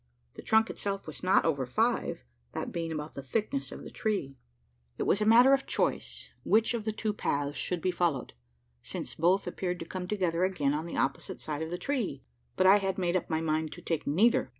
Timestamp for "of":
3.71-3.83, 5.53-5.67, 6.73-6.85, 11.61-11.69